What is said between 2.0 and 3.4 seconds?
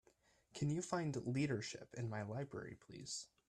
my library, please?